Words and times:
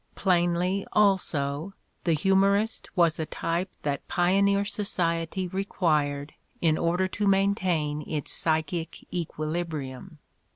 Plainly, 0.15 0.87
also, 0.93 1.75
the 2.05 2.13
humorist 2.13 2.89
was 2.95 3.19
a 3.19 3.27
type 3.27 3.69
that 3.83 4.07
pioneer 4.07 4.65
society 4.65 5.47
required 5.47 6.33
in 6.59 6.75
order 6.75 7.07
to 7.09 7.27
maintain 7.27 8.01
its 8.09 8.31
psychic 8.31 9.03
equilibrium. 9.13 10.17